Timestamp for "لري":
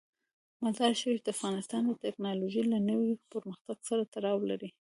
4.49-4.69